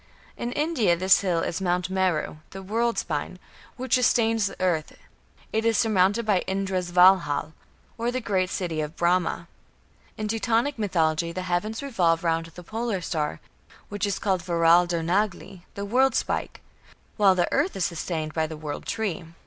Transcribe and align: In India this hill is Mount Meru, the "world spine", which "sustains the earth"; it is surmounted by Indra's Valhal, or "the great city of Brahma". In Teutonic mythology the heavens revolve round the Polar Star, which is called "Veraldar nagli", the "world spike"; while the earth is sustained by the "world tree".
In 0.35 0.51
India 0.53 0.97
this 0.97 1.21
hill 1.21 1.41
is 1.41 1.61
Mount 1.61 1.91
Meru, 1.91 2.37
the 2.49 2.63
"world 2.63 2.97
spine", 2.97 3.37
which 3.77 3.93
"sustains 3.93 4.47
the 4.47 4.59
earth"; 4.59 4.97
it 5.53 5.63
is 5.63 5.77
surmounted 5.77 6.25
by 6.25 6.39
Indra's 6.47 6.89
Valhal, 6.91 7.53
or 7.99 8.09
"the 8.11 8.19
great 8.19 8.49
city 8.49 8.81
of 8.81 8.95
Brahma". 8.95 9.47
In 10.17 10.27
Teutonic 10.27 10.79
mythology 10.79 11.31
the 11.31 11.43
heavens 11.43 11.83
revolve 11.83 12.23
round 12.23 12.47
the 12.47 12.63
Polar 12.63 12.99
Star, 13.01 13.39
which 13.89 14.07
is 14.07 14.17
called 14.17 14.41
"Veraldar 14.41 15.03
nagli", 15.03 15.61
the 15.75 15.85
"world 15.85 16.15
spike"; 16.15 16.61
while 17.17 17.35
the 17.35 17.47
earth 17.53 17.75
is 17.75 17.85
sustained 17.85 18.33
by 18.33 18.47
the 18.47 18.57
"world 18.57 18.87
tree". 18.87 19.23